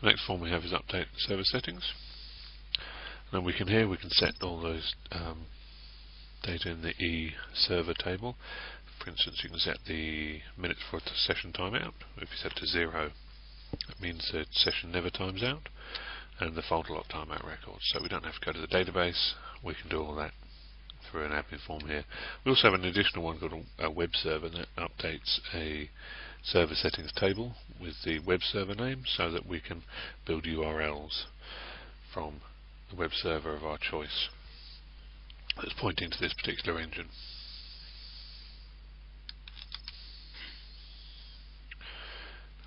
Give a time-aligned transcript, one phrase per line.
[0.00, 1.92] The next form we have is update server settings.
[3.32, 5.46] And we can here we can set all those um,
[6.44, 8.36] data in the e server table.
[9.02, 11.92] For instance, you can set the minutes for the session timeout.
[12.16, 13.10] If you set to zero,
[13.72, 15.68] it means the session never times out,
[16.40, 17.82] and the folder lock timeout records.
[17.92, 19.32] So we don't have to go to the database.
[19.64, 20.32] We can do all that
[21.10, 22.04] through an admin form here.
[22.44, 25.90] We also have an additional one called a web server that updates a
[26.42, 29.82] server settings table with the web server name so that we can
[30.26, 31.24] build URLs
[32.12, 32.40] from
[32.90, 34.28] the web server of our choice
[35.56, 37.08] that's pointing to this particular engine.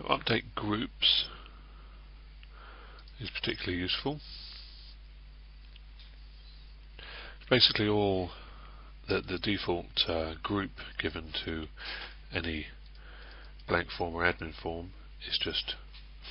[0.09, 1.29] update groups
[3.20, 4.20] is particularly useful.
[7.49, 8.31] Basically all
[9.07, 11.65] the, the default uh, group given to
[12.34, 12.67] any
[13.67, 14.91] blank form or admin form
[15.27, 15.75] is just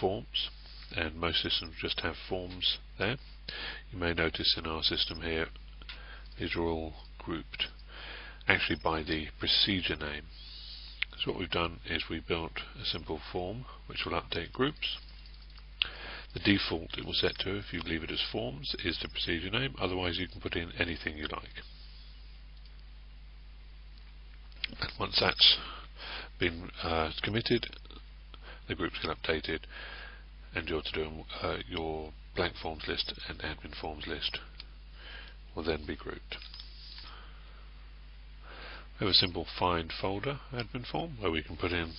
[0.00, 0.50] forms
[0.96, 3.16] and most systems just have forms there.
[3.92, 5.48] You may notice in our system here
[6.38, 7.68] these are all grouped
[8.48, 10.24] actually by the procedure name.
[11.18, 14.98] So what we've done is we built a simple form which will update groups.
[16.32, 19.50] The default it will set to, if you leave it as forms, is the procedure
[19.50, 21.62] name, otherwise you can put in anything you like.
[24.80, 25.58] And once that's
[26.40, 27.66] been uh, committed,
[28.66, 29.60] the groups get updated
[30.54, 31.10] and your to do
[31.42, 34.38] uh, your blank forms list and admin forms list
[35.54, 36.36] will then be grouped.
[38.98, 41.92] We have a simple find folder admin form where we can put in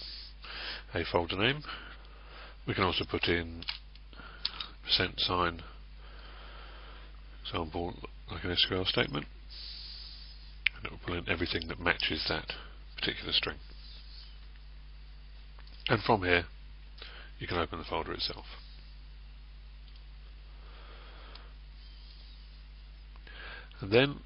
[0.93, 1.61] a folder name.
[2.67, 3.63] We can also put in
[4.83, 5.61] percent sign
[7.43, 7.93] example
[8.31, 9.25] like an SQL statement
[10.77, 12.53] and it will pull in everything that matches that
[12.95, 13.57] particular string.
[15.91, 16.45] And from here
[17.37, 18.45] you can open the folder itself.
[23.81, 24.21] And then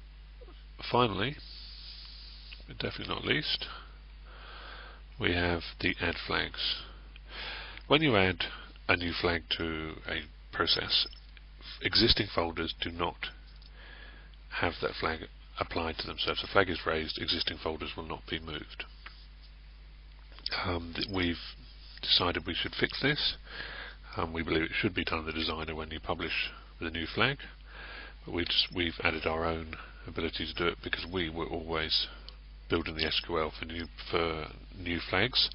[0.92, 1.34] finally,
[2.68, 3.66] but definitely not least,
[5.18, 6.76] we have the add flags.
[7.88, 8.44] When you add
[8.88, 10.20] a new flag to a
[10.52, 11.08] process,
[11.82, 13.26] existing folders do not
[14.60, 15.22] have that flag
[15.58, 16.18] applied to them.
[16.20, 18.84] So if the flag is raised, existing folders will not be moved.
[20.64, 21.36] Um, we've
[22.02, 23.34] decided we should fix this.
[24.16, 27.06] Um, we believe it should be done in the designer when you publish the new
[27.06, 27.38] flag
[28.26, 32.06] we just, we've added our own ability to do it because we were always
[32.68, 34.46] building the SQL for new for
[34.76, 35.48] new flags.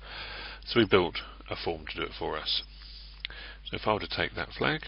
[0.66, 1.18] So we built
[1.50, 2.63] a form to do it for us.
[3.66, 4.81] So if I were to take that flag,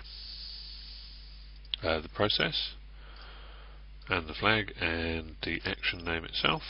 [1.84, 2.74] uh, the process,
[4.10, 6.62] and the flag, and the action name itself,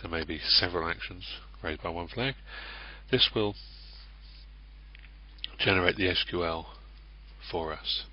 [0.00, 1.24] there may be several actions
[1.62, 2.34] raised by one flag,
[3.10, 3.54] this will
[5.58, 6.66] generate the SQL
[7.50, 8.04] for us.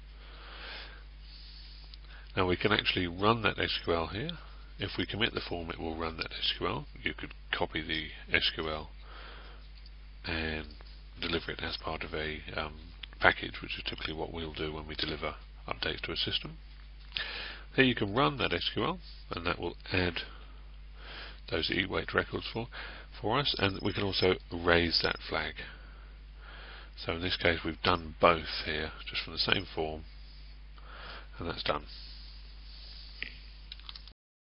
[2.36, 4.32] Now we can actually run that SQL here.
[4.78, 6.86] If we commit the form, it will run that SQL.
[7.04, 8.08] You could copy the
[8.38, 8.88] SQL
[10.26, 10.66] and
[11.22, 12.76] deliver it as part of a um,
[13.20, 15.36] package, which is typically what we'll do when we deliver
[15.68, 16.58] updates to a system.
[17.76, 19.00] Here you can run that SQL,
[19.32, 20.22] and that will add
[21.50, 22.68] those e-wait records for,
[23.22, 25.54] for us, and we can also raise that flag.
[27.06, 30.04] So in this case we've done both here, just from the same form,
[31.38, 31.86] and that's done.